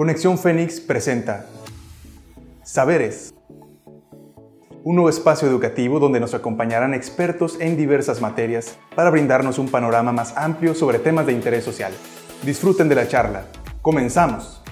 [0.00, 1.44] Conexión Fénix presenta
[2.64, 3.34] Saberes,
[4.82, 10.10] un nuevo espacio educativo donde nos acompañarán expertos en diversas materias para brindarnos un panorama
[10.10, 11.92] más amplio sobre temas de interés social.
[12.42, 13.44] Disfruten de la charla.
[13.82, 14.62] Comenzamos.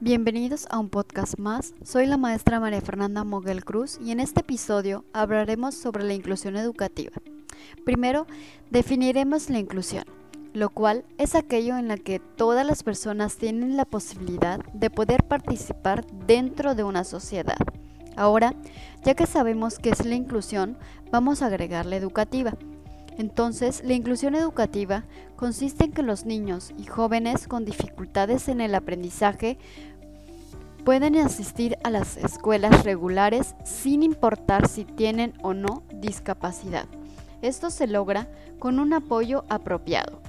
[0.00, 1.74] Bienvenidos a un podcast más.
[1.84, 6.56] Soy la maestra María Fernanda Moguel Cruz y en este episodio hablaremos sobre la inclusión
[6.56, 7.12] educativa.
[7.84, 8.26] Primero,
[8.68, 10.06] definiremos la inclusión
[10.52, 15.24] lo cual es aquello en la que todas las personas tienen la posibilidad de poder
[15.24, 17.56] participar dentro de una sociedad.
[18.16, 18.54] Ahora,
[19.04, 20.76] ya que sabemos qué es la inclusión,
[21.10, 22.54] vamos a agregar la educativa.
[23.18, 25.04] Entonces, la inclusión educativa
[25.36, 29.58] consiste en que los niños y jóvenes con dificultades en el aprendizaje
[30.84, 36.86] pueden asistir a las escuelas regulares sin importar si tienen o no discapacidad.
[37.42, 40.20] Esto se logra con un apoyo apropiado.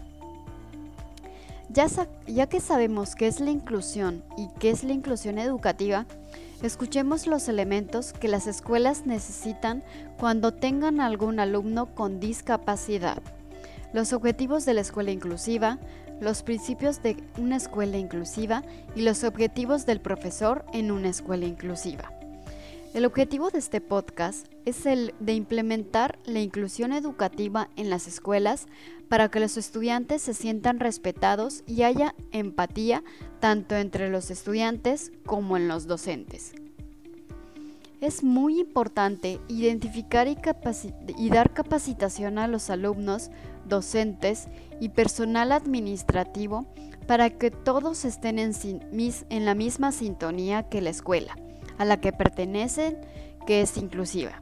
[1.74, 6.06] Ya, que sabemos qué es la inclusión y qué es la inclusión educativa,
[6.62, 9.82] escuchemos los elementos que las escuelas necesitan
[10.18, 13.22] cuando tengan algún alumno con discapacidad,
[13.94, 15.80] los objetivos de la escuela inclusiva,
[16.20, 18.64] los principios de una escuela inclusiva
[18.94, 22.12] y los objetivos del profesor en una escuela inclusiva.
[22.94, 28.68] El objetivo de este podcast es el de implementar la inclusión educativa en las escuelas
[29.08, 33.02] para que los estudiantes se sientan respetados y haya empatía
[33.40, 36.52] tanto entre los estudiantes como en los docentes.
[38.02, 43.32] Es muy importante identificar y, dar capacitación a los alumnos,
[43.70, 44.50] docentes
[44.82, 46.66] y personal administrativo
[47.08, 51.38] para que todos estén en, la misma sintonía que la escuela
[51.82, 52.96] a la que pertenecen,
[53.48, 54.40] que es inclusiva.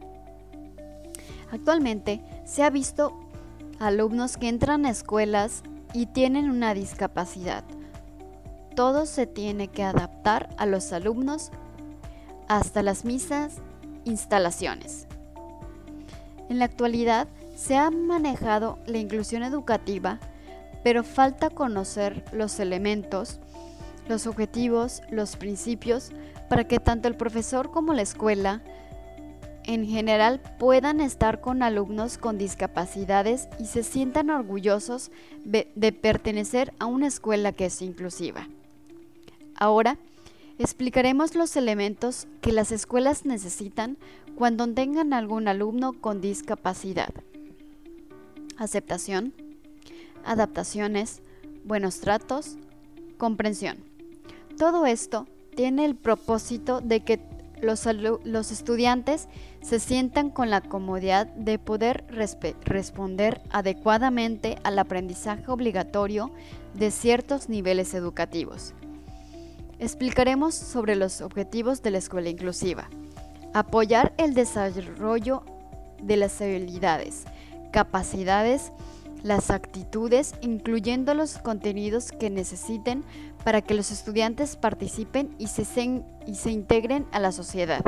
[1.54, 3.18] Actualmente se ha visto
[3.80, 7.64] alumnos que entran a escuelas y tienen una discapacidad.
[8.76, 11.52] Todo se tiene que adaptar a los alumnos
[12.50, 13.56] hasta las mismas
[14.04, 15.08] instalaciones.
[16.50, 20.20] En la actualidad se ha manejado la inclusión educativa,
[20.84, 23.40] pero falta conocer los elementos,
[24.10, 26.12] los objetivos, los principios,
[26.50, 28.62] para que tanto el profesor como la escuela
[29.66, 35.12] en general puedan estar con alumnos con discapacidades y se sientan orgullosos
[35.46, 38.48] de, pertenecer a una escuela que es inclusiva.
[39.56, 40.00] Ahora,
[40.58, 43.98] explicaremos los elementos que las escuelas necesitan
[44.36, 47.14] cuando tengan algún alumno con discapacidad.
[48.58, 49.34] Aceptación,
[50.26, 51.22] adaptaciones,
[51.64, 52.58] buenos tratos,
[53.18, 53.78] comprensión.
[54.58, 57.20] Todo esto tiene el propósito de que
[57.62, 59.28] los, estudiantes
[59.62, 62.06] se sientan con la comodidad de poder
[62.64, 66.32] responder adecuadamente al aprendizaje obligatorio
[66.74, 68.74] de ciertos niveles educativos.
[69.80, 72.90] Explicaremos sobre los objetivos de la escuela inclusiva.
[73.54, 75.44] Apoyar el desarrollo
[76.02, 77.26] de las habilidades,
[77.72, 78.72] capacidades,
[79.24, 83.04] las actitudes, incluyendo los contenidos que necesiten
[83.44, 87.84] para que los estudiantes participen y se, se integren a la sociedad.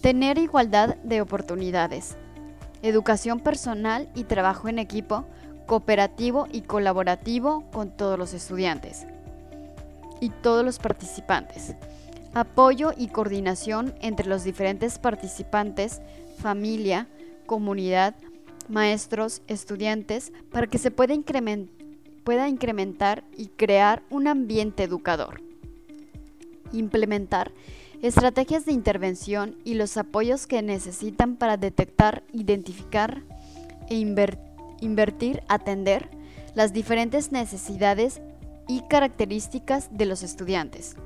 [0.00, 2.16] Tener igualdad de oportunidades.
[2.82, 5.24] Educación personal y trabajo en equipo,
[5.66, 9.06] cooperativo y colaborativo con todos los estudiantes
[10.20, 11.74] y todos los participantes.
[12.34, 16.00] Apoyo y coordinación entre los diferentes participantes,
[16.38, 17.06] familia,
[17.46, 18.14] comunidad,
[18.68, 25.40] maestros, estudiantes, para que se pueda, incrementar y crear un ambiente educador.
[26.72, 27.52] Implementar
[28.02, 33.22] estrategias de intervención y los apoyos que necesitan para detectar, identificar
[33.88, 36.10] e invertir, atender
[36.54, 38.20] las diferentes necesidades
[38.68, 40.96] y características de los estudiantes.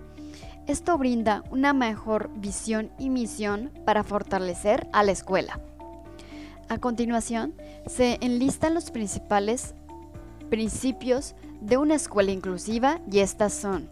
[0.66, 5.60] Esto brinda una mejor visión y misión para fortalecer a la escuela.
[6.68, 7.54] A continuación,
[7.86, 9.74] se enlistan los principales
[10.50, 13.88] principios de una escuela inclusiva y estas son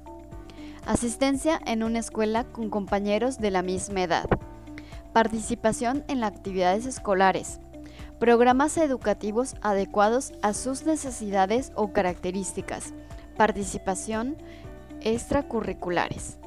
[0.87, 4.27] asistencia en una escuela con compañeros de la misma edad,
[5.13, 7.59] participación en las actividades escolares,
[8.19, 12.93] programas educativos adecuados a sus necesidades o características,
[13.37, 14.37] participación
[15.01, 16.39] extracurriculares.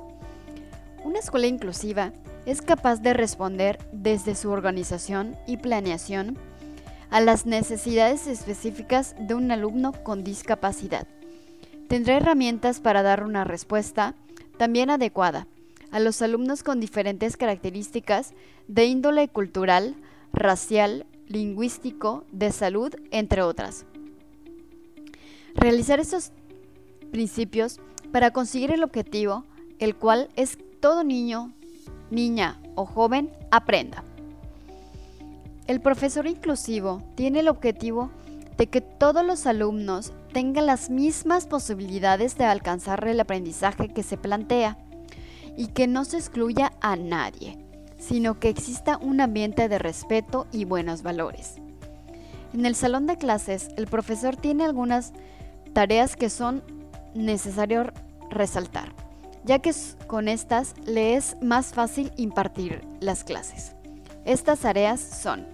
[1.03, 2.11] Una escuela inclusiva
[2.47, 6.37] es capaz de responder desde su organización y planeación
[7.09, 11.07] a las necesidades específicas de un alumno con discapacidad.
[11.89, 14.15] Tendrá herramientas para dar una respuesta
[14.57, 15.45] también adecuada
[15.91, 18.33] a los alumnos con diferentes características
[18.69, 19.95] de índole cultural,
[20.31, 23.85] racial, lingüístico, de salud, entre otras.
[25.53, 26.31] Realizar estos
[27.11, 27.81] principios
[28.13, 29.43] para conseguir el objetivo,
[29.79, 31.53] el cual es todo niño,
[32.09, 34.03] niña o joven aprenda.
[35.67, 38.09] El profesor inclusivo tiene el objetivo
[38.57, 44.17] de que todos los alumnos tengan las mismas posibilidades de alcanzar el aprendizaje que se
[44.17, 44.77] plantea
[45.57, 47.57] y que no se excluya a nadie,
[47.97, 51.55] sino que exista un ambiente de respeto y buenos valores.
[52.53, 55.13] En el salón de clases, el profesor tiene algunas
[55.73, 56.63] tareas que son
[57.13, 57.87] necesarios
[58.29, 58.93] resaltar,
[59.47, 59.71] ya que
[60.07, 63.75] con estas le es más fácil impartir las clases.
[64.25, 65.47] Estas tareas son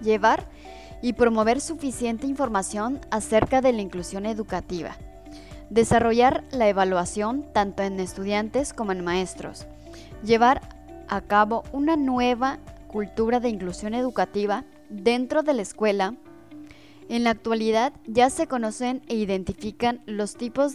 [0.00, 0.48] llevar
[1.02, 4.96] y promover suficiente información acerca de la inclusión educativa,
[5.68, 9.66] desarrollar la evaluación tanto en estudiantes como en maestros,
[10.24, 10.60] llevar
[11.08, 16.14] a cabo una nueva cultura de inclusión educativa dentro de la escuela.
[17.08, 20.74] En la actualidad ya se conocen e identifican los tipos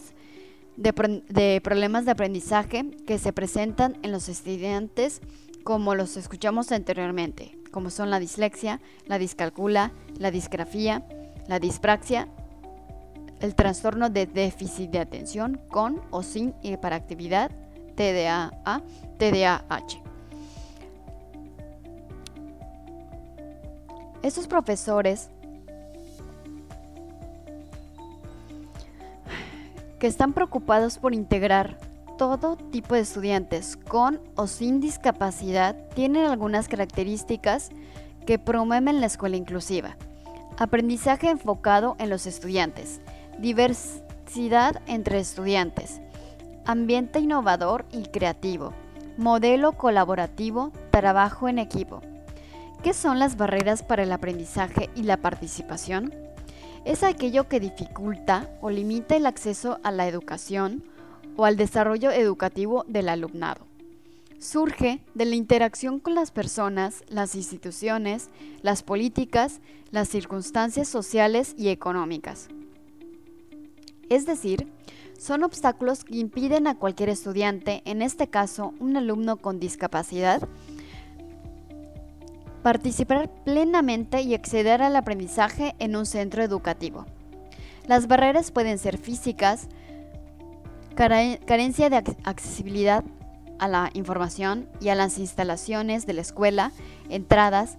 [0.77, 5.21] de, de problemas de aprendizaje que se presentan en los estudiantes
[5.63, 11.03] como los escuchamos anteriormente, como son la dislexia, la discalcula, la disgrafía,
[11.47, 12.27] la dispraxia,
[13.39, 17.51] el trastorno de déficit de atención con o sin hiperactividad,
[17.95, 18.81] TDAH,
[19.17, 20.03] TDAH.
[24.21, 25.29] Estos profesores
[29.99, 31.77] que están preocupados por integrar
[32.17, 37.69] todo tipo de estudiantes con o sin discapacidad tienen algunas características
[38.25, 39.97] que promueven la escuela inclusiva.
[40.57, 43.01] Aprendizaje enfocado en los estudiantes,
[43.39, 46.01] diversidad entre estudiantes,
[46.65, 48.73] ambiente innovador y creativo,
[49.17, 52.01] modelo colaborativo, trabajo en equipo.
[52.81, 56.24] ¿Qué son las barreras para el aprendizaje y la participación?
[56.85, 60.83] Es aquello que dificulta o limita el acceso a la educación,
[61.35, 63.65] o al desarrollo educativo del alumnado.
[64.39, 68.29] Surge de la interacción con las personas, las instituciones,
[68.61, 69.59] las políticas,
[69.89, 72.49] las circunstancias sociales y económicas.
[74.09, 74.67] Es decir,
[75.17, 80.47] son obstáculos que impiden a cualquier estudiante, en este caso un alumno con discapacidad,
[82.65, 87.05] participar plenamente y acceder al aprendizaje en un centro educativo.
[87.85, 89.67] Las barreras pueden ser físicas,
[90.95, 93.03] carencia de accesibilidad
[93.59, 96.71] a la información y a las instalaciones de la escuela,
[97.07, 97.77] entradas,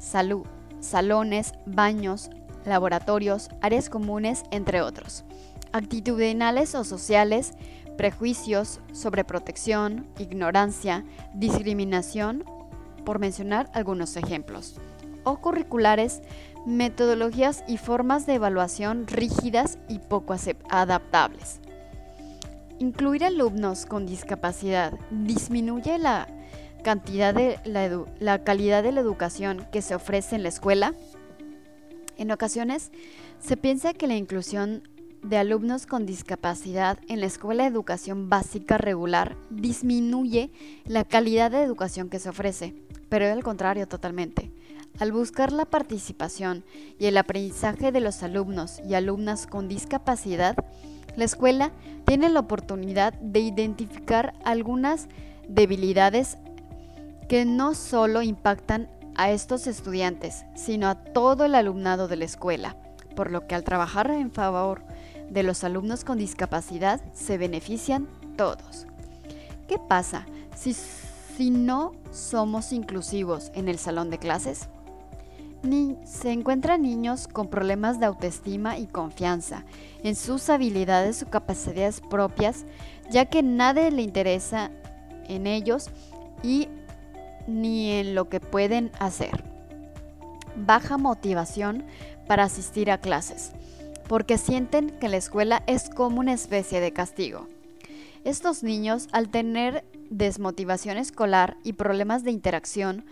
[0.00, 0.44] salud,
[0.80, 2.28] salones, baños,
[2.64, 5.24] laboratorios, áreas comunes, entre otros.
[5.70, 7.52] Actitudinales o sociales,
[7.96, 12.42] prejuicios, sobreprotección, ignorancia, discriminación,
[13.06, 14.74] por mencionar algunos ejemplos.
[15.24, 16.20] O curriculares,
[16.66, 20.34] metodologías y formas de evaluación rígidas y poco
[20.68, 21.60] adaptables.
[22.78, 26.28] Incluir alumnos con discapacidad disminuye la
[26.82, 30.94] cantidad de la, calidad de la educación que se ofrece en la escuela.
[32.18, 32.90] En ocasiones
[33.40, 34.82] se piensa que la inclusión
[35.22, 40.50] de alumnos con discapacidad en la escuela de educación básica regular disminuye
[40.84, 42.74] la calidad de educación que se ofrece,
[43.08, 44.50] pero es al contrario totalmente.
[44.98, 46.64] Al buscar la participación
[46.98, 50.56] y el aprendizaje de los alumnos y alumnas con discapacidad,
[51.16, 51.72] la escuela
[52.06, 55.08] tiene la oportunidad de identificar algunas
[55.48, 56.38] debilidades
[57.28, 62.76] que no solo impactan a estos estudiantes, sino a todo el alumnado de la escuela,
[63.14, 64.82] por lo que al trabajar en favor
[65.30, 68.86] de los alumnos con discapacidad se benefician todos.
[69.68, 70.76] ¿Qué pasa si,
[71.36, 74.68] si no somos inclusivos en el salón de clases?
[76.04, 79.64] se encuentran niños con problemas de autoestima y confianza
[80.04, 82.64] en sus habilidades o capacidades propias,
[83.10, 84.70] ya que nadie le interesa
[85.28, 85.90] en ellos
[86.44, 86.68] y
[87.48, 89.42] ni en lo que pueden hacer.
[90.54, 91.84] Baja motivación
[92.28, 93.50] para asistir a clases,
[94.08, 97.48] porque sienten que la escuela es como una especie de castigo.
[98.24, 103.04] Estos niños, al tener desmotivación escolar y problemas de interacción,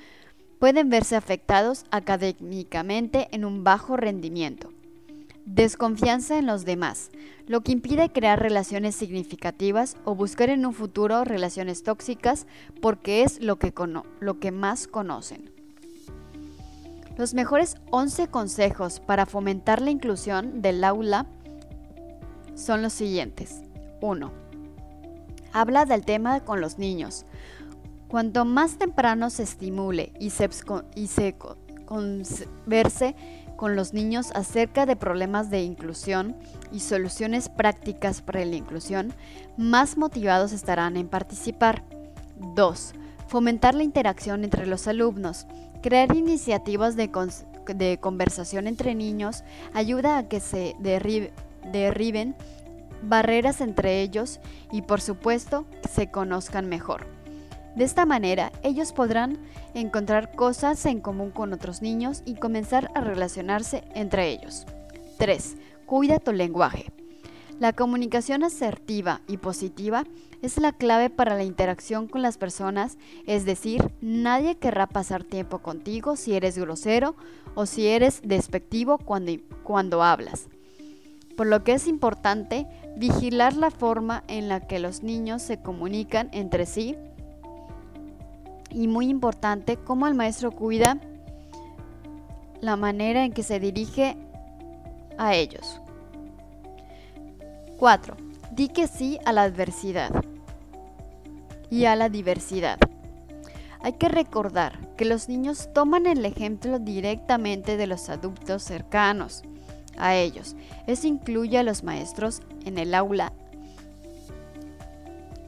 [0.58, 4.72] pueden verse afectados académicamente en un bajo rendimiento.
[5.46, 7.10] Desconfianza en los demás,
[7.46, 12.46] lo que impide crear relaciones significativas o buscar en un futuro relaciones tóxicas
[12.80, 13.74] porque es lo que,
[14.20, 15.50] lo que más conocen.
[17.18, 21.26] Los mejores 11 consejos para fomentar la inclusión del aula
[22.54, 23.60] son los siguientes.
[24.00, 24.43] 1.
[25.54, 27.26] Habla del tema con los niños.
[28.08, 31.36] Cuanto más temprano se estimule y se,
[31.86, 33.14] converse
[33.54, 36.34] con los niños acerca de problemas de inclusión
[36.72, 39.14] y soluciones prácticas para la inclusión,
[39.56, 41.84] más motivados estarán en participar.
[42.56, 42.92] 2.
[43.28, 45.46] Fomentar la interacción entre los alumnos.
[45.82, 47.12] Crear iniciativas de,
[48.00, 52.34] conversación entre niños ayuda a que se derriben
[53.04, 54.40] barreras entre ellos
[54.72, 57.06] y por supuesto se conozcan mejor.
[57.76, 59.38] De esta manera, ellos podrán
[59.74, 64.64] encontrar cosas en común con otros niños y comenzar a relacionarse entre ellos.
[65.18, 65.56] 3.
[65.86, 66.92] Cuida tu lenguaje.
[67.58, 70.04] La comunicación asertiva y positiva
[70.42, 75.60] es la clave para la interacción con las personas, es decir, nadie querrá pasar tiempo
[75.60, 77.16] contigo si eres grosero
[77.54, 79.32] o si eres despectivo cuando,
[79.62, 80.48] cuando hablas.
[81.36, 86.28] Por lo que es importante vigilar la forma en la que los niños se comunican
[86.32, 86.96] entre sí
[88.70, 90.98] y muy importante cómo el maestro cuida
[92.60, 94.16] la manera en que se dirige
[95.18, 95.80] a ellos.
[97.78, 98.16] 4.
[98.52, 100.10] Di que sí a la adversidad
[101.70, 102.78] y a la diversidad.
[103.80, 109.42] Hay que recordar que los niños toman el ejemplo directamente de los adultos cercanos
[109.96, 110.56] a ellos.
[110.86, 113.32] Eso incluye a los maestros en el aula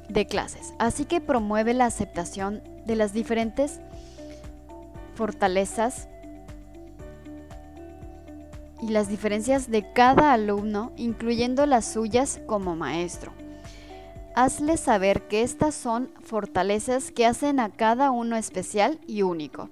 [0.09, 0.73] de clases.
[0.79, 3.81] Así que promueve la aceptación de las diferentes
[5.15, 6.09] fortalezas
[8.81, 13.33] y las diferencias de cada alumno, incluyendo las suyas como maestro.
[14.35, 19.71] Hazle saber que estas son fortalezas que hacen a cada uno especial y único.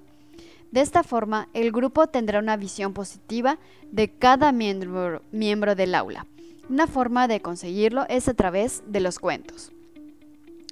[0.75, 3.59] De esta forma, el grupo tendrá una visión positiva
[3.93, 6.27] de cada miembro, miembro del aula.
[6.69, 9.71] Una forma de conseguirlo es a través de los cuentos.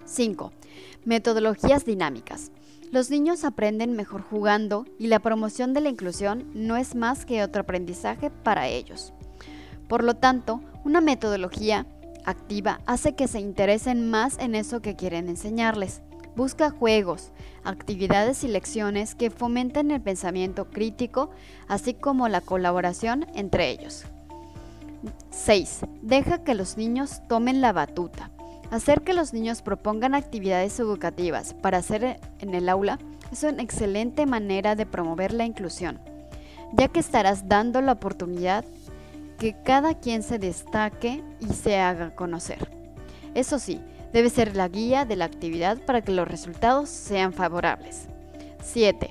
[0.04, 0.52] 5.
[1.06, 2.52] Metodologías dinámicas.
[2.92, 7.42] Los niños aprenden mejor jugando y la promoción de la inclusión no es más que
[7.42, 9.14] otro aprendizaje para ellos.
[9.88, 11.88] Por lo tanto, una metodología
[12.26, 16.02] activa hace que se interesen más en eso que quieren enseñarles.
[16.36, 17.32] Busca juegos,
[17.64, 21.30] actividades y lecciones que fomenten el pensamiento crítico,
[21.68, 24.06] así como la colaboración entre ellos.
[25.30, 25.82] 6.
[26.02, 28.32] Deja que los niños tomen la batuta.
[28.72, 32.98] Hacer que los niños propongan actividades educativas para hacer en el aula
[33.32, 36.00] es una excelente manera de promover la inclusión,
[36.72, 38.66] ya que estarás dando la oportunidad
[39.38, 42.72] que cada quien se destaque y se haga conocer.
[43.36, 43.82] Eso sí,
[44.14, 48.08] debe ser la guía de la actividad para que los resultados sean favorables.
[48.64, 49.10] 7.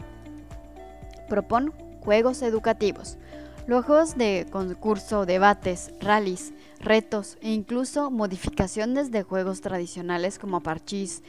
[1.29, 3.19] Propon juegos educativos.
[3.67, 11.23] Los juegos de concurso, debates, rallies, retos e incluso modificaciones de juegos tradicionales como parchís,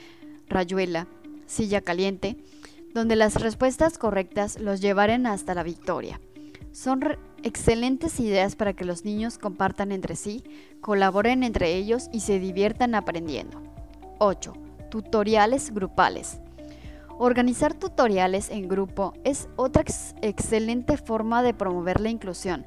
[0.49, 1.07] rayuela,
[1.45, 2.37] silla caliente,
[2.93, 6.19] donde las respuestas correctas los llevaren hasta la victoria.
[6.71, 7.01] Son
[7.43, 10.43] excelentes ideas para que los niños compartan entre sí,
[10.81, 13.61] colaboren entre ellos y se diviertan aprendiendo.
[14.19, 14.53] 8.
[14.89, 16.39] Tutoriales grupales.
[17.19, 19.83] Organizar tutoriales en grupo es otra
[20.21, 22.65] excelente forma de promover la inclusión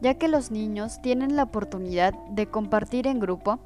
[0.00, 3.58] ya que los niños tienen la oportunidad de compartir en grupo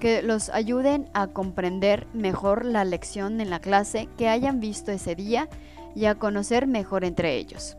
[0.00, 5.14] que los ayuden a comprender mejor la lección en la clase que hayan visto ese
[5.14, 5.48] día
[5.94, 7.76] y a conocer mejor entre ellos.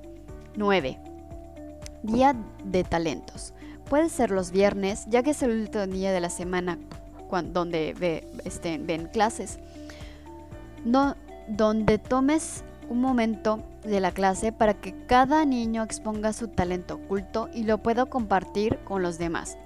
[0.56, 0.98] 9.
[2.05, 3.53] Día de talentos.
[3.89, 6.77] Puede ser los viernes, ya que es el último día de la semana
[7.43, 9.59] donde ve, este, ven clases.
[10.83, 11.15] No,
[11.47, 17.50] donde tomes un momento de la clase para que cada niño exponga su talento oculto
[17.53, 19.57] y lo pueda compartir con los demás.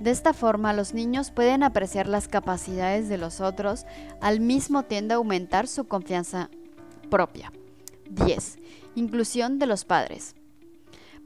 [0.00, 3.86] De esta forma, los niños pueden apreciar las capacidades de los otros,
[4.20, 6.50] al mismo tiempo aumentar su confianza
[7.10, 7.52] propia.
[8.10, 8.58] 10.
[8.96, 10.34] Inclusión de los padres.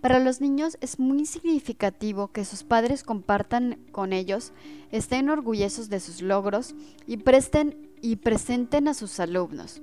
[0.01, 4.53] Para los niños es muy significativo que sus padres compartan con ellos,
[4.93, 6.75] estén orgullosos de sus logros
[7.07, 9.83] y presten y presenten a sus alumnos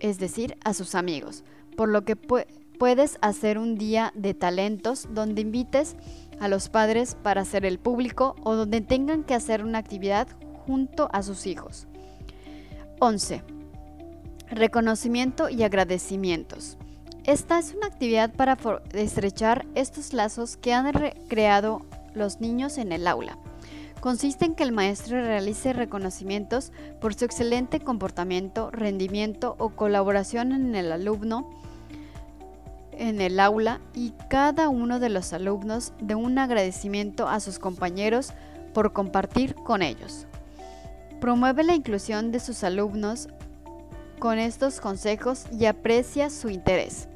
[0.00, 1.44] es decir, a sus amigos,
[1.76, 5.96] por lo que puedes hacer un día de talentos donde invites
[6.40, 10.28] a los padres para hacer el público o donde tengan que hacer una actividad
[10.66, 11.86] junto a sus hijos.
[13.00, 13.42] 11.
[14.50, 16.78] Reconocimiento y agradecimientos.
[17.26, 18.56] Esta es una actividad para
[18.94, 20.92] estrechar estos lazos que han
[21.28, 21.82] creado
[22.14, 23.36] los niños en el aula
[24.06, 30.76] consiste en que el maestro realice reconocimientos por su excelente comportamiento, rendimiento o colaboración en
[30.76, 31.50] el alumno
[32.92, 38.32] en el aula y cada uno de los alumnos de un agradecimiento a sus compañeros
[38.72, 40.26] por compartir con ellos.
[41.20, 43.28] Promueve la inclusión de sus alumnos
[44.20, 47.08] con estos consejos y aprecia su interés.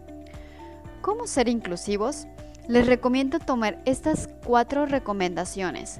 [1.00, 2.26] ¿Cómo ser inclusivos?
[2.68, 5.98] Les recomiendo tomar estas cuatro recomendaciones.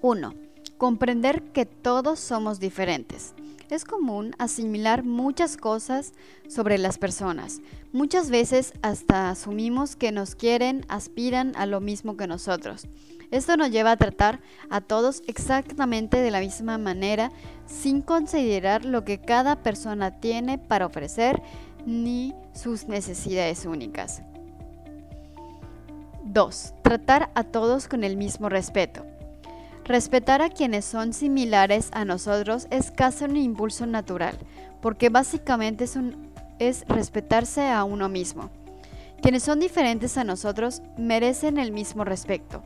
[0.00, 0.34] 1.
[0.78, 3.34] Comprender que todos somos diferentes.
[3.68, 6.12] Es común asimilar muchas cosas
[6.48, 7.60] sobre las personas.
[7.92, 12.86] Muchas veces hasta asumimos que nos quieren, aspiran a lo mismo que nosotros.
[13.30, 17.30] Esto nos lleva a tratar a todos exactamente de la misma manera
[17.66, 21.42] sin considerar lo que cada persona tiene para ofrecer
[21.86, 24.22] ni sus necesidades únicas.
[26.24, 26.74] 2.
[26.82, 29.04] Tratar a todos con el mismo respeto.
[29.84, 34.38] Respetar a quienes son similares a nosotros es casi un impulso natural,
[34.80, 35.98] porque básicamente es,
[36.58, 38.50] es respetarse a uno mismo.
[39.20, 42.62] Quienes son diferentes a nosotros merecen el mismo respeto.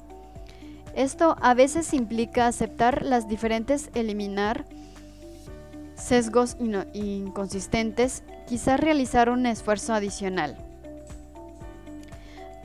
[0.95, 4.65] Esto a veces implica aceptar las diferentes, eliminar
[5.95, 6.57] sesgos
[6.93, 10.57] inconsistentes, quizás realizar un esfuerzo adicional.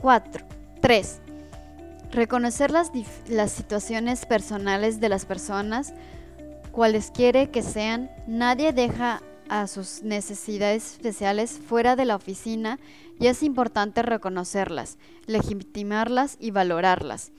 [0.00, 0.44] 4.
[0.80, 1.20] 3.
[2.10, 2.90] Reconocer las,
[3.28, 5.92] las situaciones personales de las personas,
[6.72, 12.78] cualesquiera que sean, nadie deja a sus necesidades especiales fuera de la oficina
[13.20, 17.30] y es importante reconocerlas, legitimarlas y valorarlas.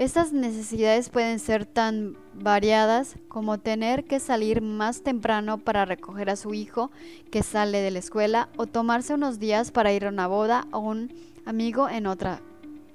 [0.00, 6.36] Estas necesidades pueden ser tan variadas como tener que salir más temprano para recoger a
[6.36, 6.90] su hijo
[7.30, 10.78] que sale de la escuela o tomarse unos días para ir a una boda o
[10.78, 11.12] un
[11.44, 12.40] amigo en, otra,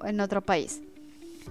[0.04, 0.82] en otro país.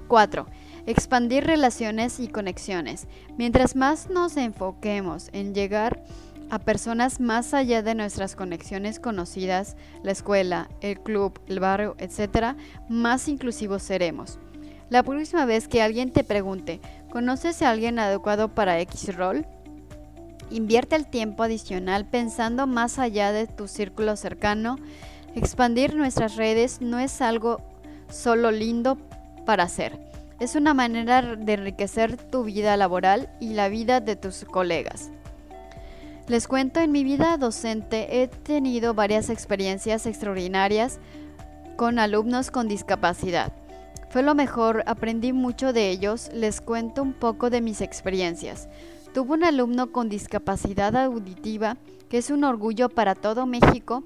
[0.08, 0.44] 4.
[0.86, 3.06] Expandir relaciones y conexiones.
[3.38, 6.02] Mientras más nos enfoquemos en llegar
[6.50, 12.56] a personas más allá de nuestras conexiones conocidas, la escuela, el club, el barrio, etc.,
[12.88, 14.40] más inclusivos seremos.
[14.90, 19.46] La próxima vez que alguien te pregunte, ¿conoces a alguien adecuado para X rol?
[20.50, 24.76] Invierte el tiempo adicional pensando más allá de tu círculo cercano.
[25.34, 27.60] Expandir nuestras redes no es algo
[28.10, 28.98] solo lindo
[29.46, 29.98] para hacer.
[30.38, 35.10] Es una manera de enriquecer tu vida laboral y la vida de tus colegas.
[36.28, 40.98] Les cuento, en mi vida docente he tenido varias experiencias extraordinarias
[41.76, 43.52] con alumnos con discapacidad.
[44.14, 48.68] Fue lo mejor, aprendí mucho de ellos, les cuento un poco de mis experiencias.
[49.12, 54.04] Tuve un alumno con discapacidad auditiva, que es un orgullo para todo México.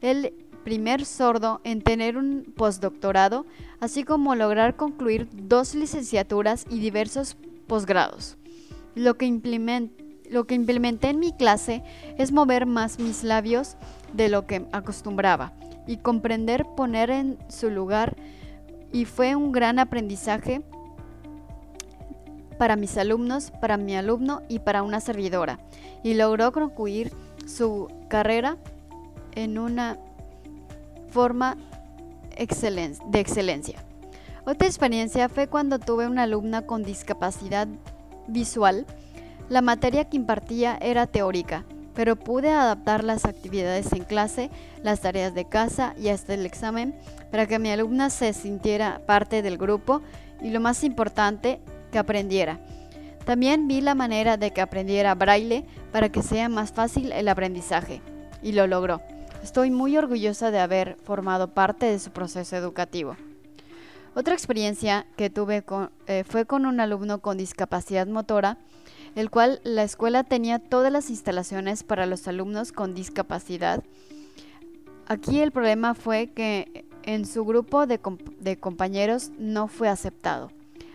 [0.00, 3.46] El primer sordo en tener un postdoctorado,
[3.78, 7.36] así como lograr concluir dos licenciaturas y diversos
[7.68, 8.38] posgrados.
[8.96, 9.28] Lo que,
[10.28, 11.84] lo que implementé en mi clase
[12.18, 13.76] es mover más mis labios
[14.12, 15.52] de lo que acostumbraba
[15.86, 18.15] y comprender poner en su lugar
[18.96, 20.62] y fue un gran aprendizaje
[22.56, 25.58] para mis alumnos, para mi alumno y para una servidora.
[26.02, 27.12] Y logró concluir
[27.44, 28.56] su carrera
[29.34, 29.98] en una
[31.10, 31.58] forma
[32.38, 33.84] de excelencia.
[34.46, 37.68] Otra experiencia fue cuando tuve una alumna con discapacidad
[38.28, 38.86] visual.
[39.50, 44.50] La materia que impartía era teórica, pero pude adaptar las actividades en clase,
[44.82, 46.94] las tareas de casa y hasta el examen
[47.30, 50.02] para que mi alumna se sintiera parte del grupo
[50.42, 51.58] y lo más importante,
[51.90, 52.60] que aprendiera.
[53.24, 58.02] También vi la manera de que aprendiera braille para que sea más fácil el aprendizaje
[58.42, 59.00] y lo logró.
[59.42, 63.16] Estoy muy orgullosa de haber formado parte de su proceso educativo.
[64.14, 65.64] Otra experiencia que tuve
[66.06, 68.58] eh, fue con un alumno con discapacidad motora,
[69.16, 73.82] el cual la escuela tenía todas las instalaciones para los alumnos con discapacidad.
[75.06, 77.98] Aquí el problema fue que en su grupo de,
[78.60, 80.52] compañeros no fue aceptado.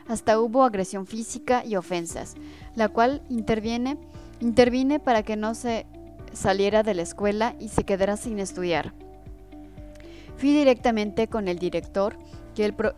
[0.07, 2.35] Hasta hubo agresión física y ofensas,
[2.75, 3.97] la cual interviene,
[4.39, 5.87] intervine para que no se
[6.31, 8.93] saliera de la escuela y se quedara sin estudiar.
[10.37, 12.17] Fui directamente con el director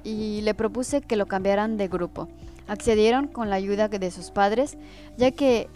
[0.03, 2.27] y le propuse que lo cambiaran de grupo.
[2.67, 4.77] Accedieron con la ayuda de sus padres,
[5.17, 5.69] ya que,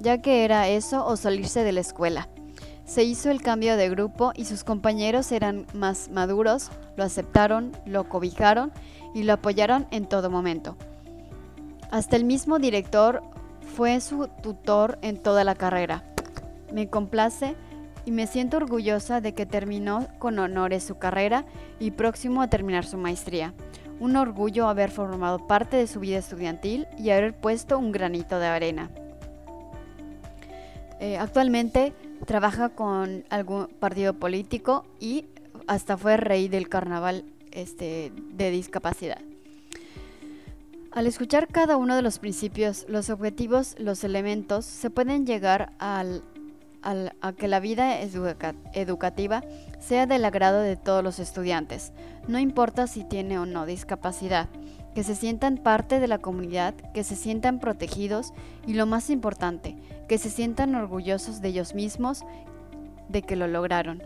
[0.00, 2.28] ya que era eso o salirse de la escuela.
[2.84, 8.08] Se hizo el cambio de grupo y sus compañeros eran más maduros, lo aceptaron, lo
[8.08, 8.72] cobijaron
[9.14, 10.76] y lo apoyaron en todo momento.
[11.90, 13.22] Hasta el mismo director
[13.76, 16.02] fue su tutor en toda la carrera.
[16.72, 17.56] Me complace
[18.04, 21.44] y me siento orgullosa de que terminó con honores su carrera
[21.78, 23.52] y próximo a terminar su maestría.
[24.00, 28.46] Un orgullo haber formado parte de su vida estudiantil y haber puesto un granito de
[28.46, 28.90] arena.
[31.00, 31.92] Eh, actualmente
[32.26, 35.26] trabaja con algún partido político y
[35.66, 39.18] hasta fue rey del carnaval este, de discapacidad.
[40.90, 46.24] Al escuchar cada uno de los principios, los objetivos, los elementos, se pueden llegar al
[46.82, 49.42] a que la vida educativa
[49.78, 51.92] sea del agrado de todos los estudiantes,
[52.26, 54.48] no importa si tiene o no discapacidad,
[54.94, 58.32] que se sientan parte de la comunidad, que se sientan protegidos
[58.66, 59.76] y lo más importante,
[60.08, 62.24] que se sientan orgullosos de ellos mismos,
[63.08, 64.02] de que lo lograron.